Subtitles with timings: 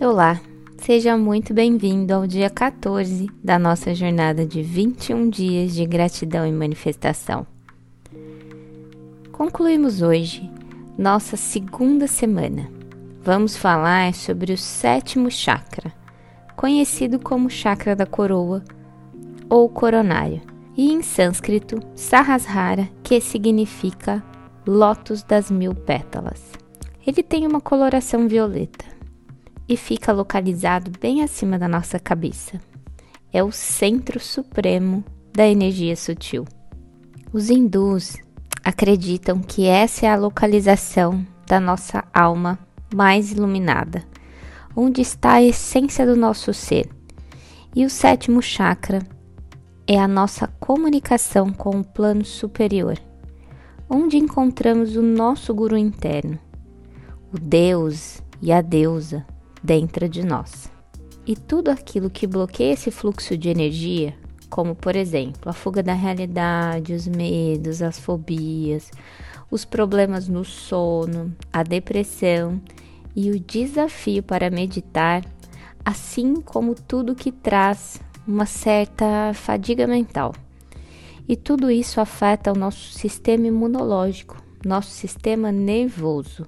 [0.00, 0.40] Olá,
[0.76, 6.52] seja muito bem-vindo ao dia 14 da nossa jornada de 21 dias de gratidão e
[6.52, 7.44] manifestação.
[9.32, 10.48] Concluímos hoje
[10.96, 12.70] nossa segunda semana.
[13.24, 15.92] Vamos falar sobre o sétimo chakra,
[16.54, 18.62] conhecido como chakra da coroa
[19.50, 20.40] ou coronário,
[20.76, 24.22] e em sânscrito, Sahasrara, que significa
[24.64, 26.52] lótus das mil pétalas.
[27.04, 28.97] Ele tem uma coloração violeta
[29.68, 32.58] e fica localizado bem acima da nossa cabeça.
[33.32, 36.46] É o centro supremo da energia sutil.
[37.32, 38.16] Os hindus
[38.64, 42.58] acreditam que essa é a localização da nossa alma
[42.94, 44.02] mais iluminada,
[44.74, 46.88] onde está a essência do nosso ser.
[47.74, 49.00] E o sétimo chakra
[49.86, 52.98] é a nossa comunicação com o plano superior,
[53.90, 56.38] onde encontramos o nosso guru interno,
[57.32, 59.24] o Deus e a deusa
[59.62, 60.70] dentro de nós.
[61.26, 64.14] E tudo aquilo que bloqueia esse fluxo de energia,
[64.48, 68.90] como por exemplo a fuga da realidade, os medos, as fobias,
[69.50, 72.60] os problemas no sono, a depressão
[73.14, 75.24] e o desafio para meditar,
[75.84, 80.34] assim como tudo que traz uma certa fadiga mental.
[81.28, 86.46] E tudo isso afeta o nosso sistema imunológico, nosso sistema nervoso.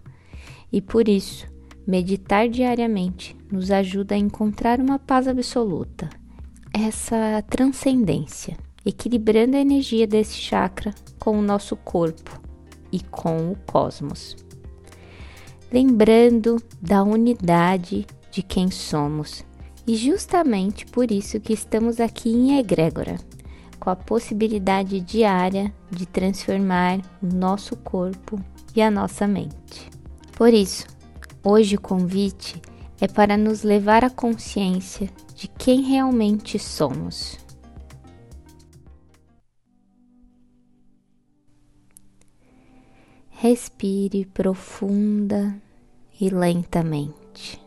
[0.73, 1.50] E por isso,
[1.91, 6.09] Meditar diariamente nos ajuda a encontrar uma paz absoluta,
[6.73, 12.41] essa transcendência, equilibrando a energia desse chakra com o nosso corpo
[12.93, 14.37] e com o cosmos.
[15.73, 19.45] Lembrando da unidade de quem somos,
[19.85, 23.17] e justamente por isso que estamos aqui em Egrégora,
[23.81, 28.41] com a possibilidade diária de transformar o nosso corpo
[28.77, 29.91] e a nossa mente.
[30.37, 31.00] Por isso,
[31.43, 32.61] Hoje o convite
[33.01, 37.39] é para nos levar à consciência de quem realmente somos.
[43.31, 45.57] Respire profunda
[46.21, 47.59] e lentamente,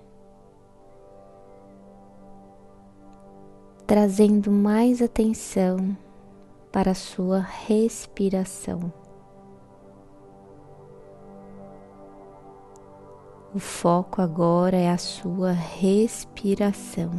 [3.88, 5.98] trazendo mais atenção
[6.72, 9.03] para a sua respiração.
[13.56, 17.12] O foco agora é a sua respiração.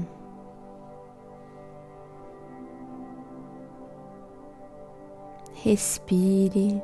[5.53, 6.83] Respire.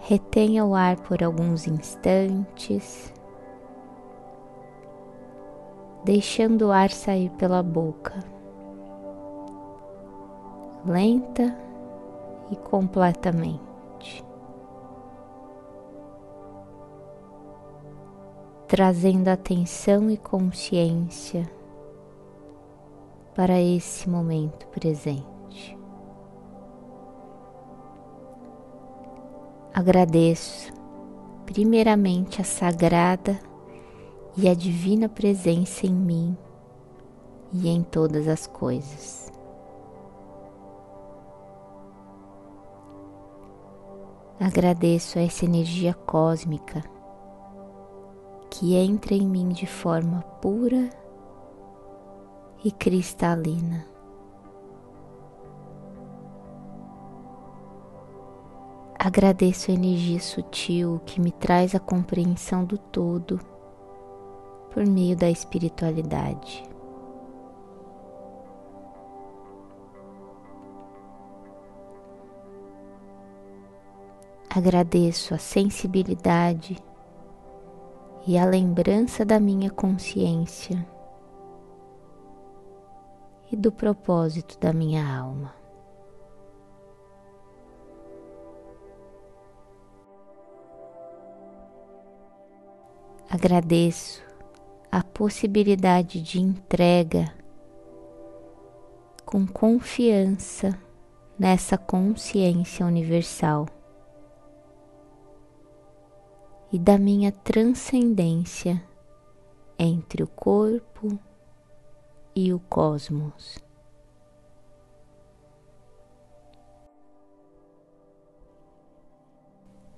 [0.00, 3.14] Retenha o ar por alguns instantes,
[6.02, 8.24] deixando o ar sair pela boca,
[10.84, 11.56] lenta
[12.50, 13.75] e completamente.
[18.66, 21.48] Trazendo atenção e consciência
[23.34, 25.78] para esse momento presente.
[29.72, 30.72] Agradeço
[31.44, 33.38] primeiramente a sagrada
[34.36, 36.36] e a divina presença em mim
[37.52, 39.30] e em todas as coisas.
[44.40, 46.95] Agradeço a essa energia cósmica
[48.58, 50.88] que entra em mim de forma pura
[52.64, 53.86] e cristalina.
[58.98, 63.38] Agradeço a energia sutil que me traz a compreensão do todo
[64.72, 66.64] por meio da espiritualidade.
[74.48, 76.82] Agradeço a sensibilidade
[78.26, 80.84] e a lembrança da minha consciência
[83.50, 85.54] e do propósito da minha alma.
[93.30, 94.24] Agradeço
[94.90, 97.32] a possibilidade de entrega
[99.24, 100.76] com confiança
[101.38, 103.66] nessa consciência universal
[106.72, 108.82] e da minha transcendência
[109.78, 111.18] entre o corpo
[112.34, 113.58] e o cosmos.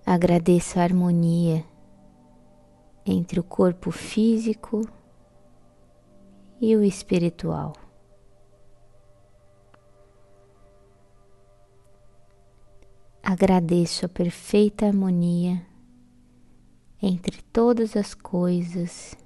[0.04, 1.64] Agradeço a harmonia
[3.04, 4.88] entre o corpo físico
[6.60, 7.72] e o espiritual.
[13.22, 15.62] Agradeço a perfeita harmonia
[17.00, 19.16] entre todas as coisas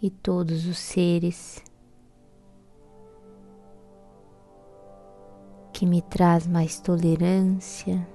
[0.00, 1.62] e todos os seres,
[5.72, 8.06] que me traz mais tolerância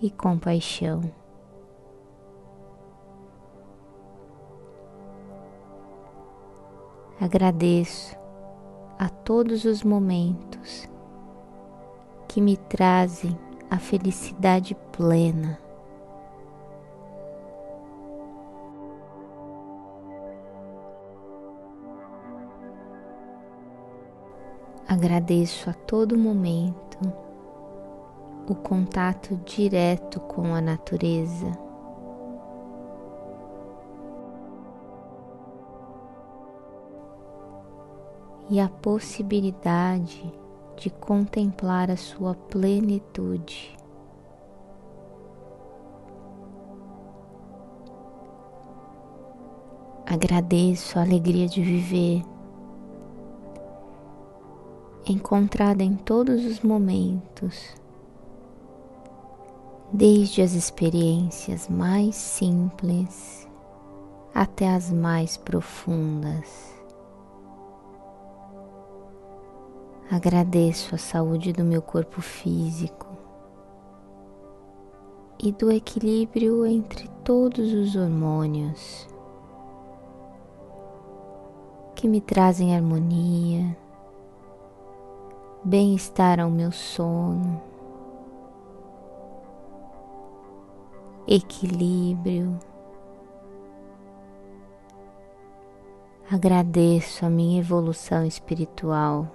[0.00, 1.00] e compaixão.
[7.20, 8.16] Agradeço
[8.98, 10.88] a todos os momentos
[12.28, 13.38] que me trazem
[13.70, 15.63] a felicidade plena.
[24.94, 27.00] Agradeço a todo momento
[28.48, 31.50] o contato direto com a natureza.
[38.48, 40.32] E a possibilidade
[40.76, 43.76] de contemplar a sua plenitude.
[50.06, 52.33] Agradeço a alegria de viver
[55.06, 57.74] encontrada em todos os momentos,
[59.92, 63.48] desde as experiências mais simples
[64.34, 66.74] até as mais profundas.
[70.10, 73.06] Agradeço a saúde do meu corpo físico
[75.38, 79.08] e do equilíbrio entre todos os hormônios
[81.94, 83.76] que me trazem harmonia,
[85.64, 87.60] bem-estar ao meu sono,
[91.26, 92.58] equilíbrio.
[96.30, 99.26] Agradeço a minha evolução espiritual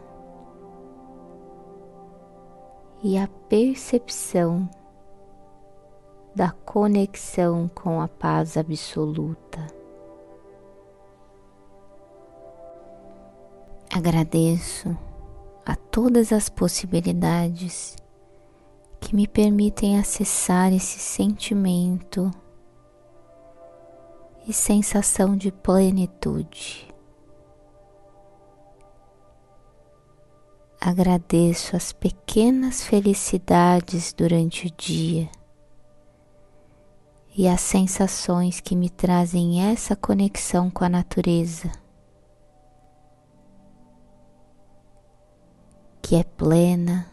[3.01, 4.69] e a percepção
[6.35, 9.65] da conexão com a paz absoluta.
[13.91, 14.95] Agradeço
[15.65, 17.95] a todas as possibilidades
[18.99, 22.31] que me permitem acessar esse sentimento
[24.47, 26.87] e sensação de plenitude.
[30.81, 35.29] Agradeço as pequenas felicidades durante o dia
[37.37, 41.71] e as sensações que me trazem essa conexão com a natureza.
[46.09, 47.05] Que é plena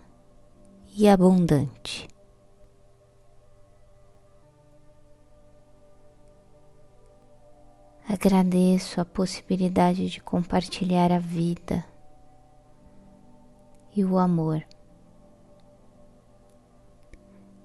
[0.96, 2.08] e abundante.
[8.08, 11.84] Agradeço a possibilidade de compartilhar a vida
[13.94, 14.66] e o amor.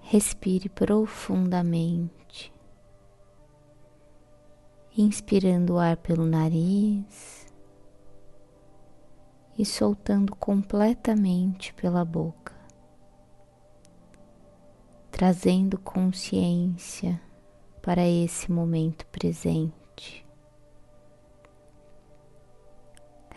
[0.02, 2.54] Respire profundamente,
[4.98, 7.41] inspirando o ar pelo nariz
[9.58, 12.54] e soltando completamente pela boca,
[15.12, 17.20] trazendo consciência
[17.82, 20.26] para esse momento presente.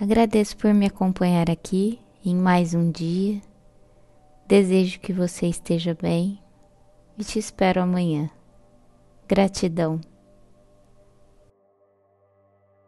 [0.01, 3.41] Agradeço por me acompanhar aqui em mais um dia.
[4.47, 6.39] Desejo que você esteja bem
[7.17, 8.29] e te espero amanhã.
[9.27, 10.01] Gratidão.